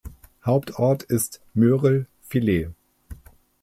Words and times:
Hauptort 0.43 1.03
ist 1.03 1.41
Mörel-Filet. 1.53 2.71